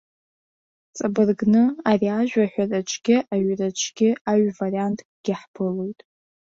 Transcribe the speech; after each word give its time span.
Ҵабыргны, 0.95 1.63
ари 1.89 2.07
ажәа 2.19 2.43
аҳәараҿгьы 2.45 3.17
аҩраҿгьы 3.33 4.09
аҩварианткгьы 4.31 5.33
ҳԥылоит. 5.41 5.99